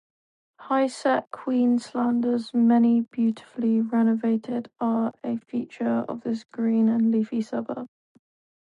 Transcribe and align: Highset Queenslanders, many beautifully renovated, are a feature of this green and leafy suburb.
Highset 0.59 1.29
Queenslanders, 1.29 2.55
many 2.55 3.01
beautifully 3.01 3.81
renovated, 3.81 4.71
are 4.79 5.13
a 5.23 5.37
feature 5.37 6.03
of 6.09 6.21
this 6.21 6.43
green 6.43 6.89
and 6.89 7.11
leafy 7.11 7.43
suburb. 7.43 7.85